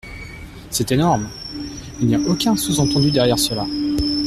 [0.71, 1.29] C’est énorme!
[1.99, 3.67] Il n’y a aucun sous-entendu derrière cela.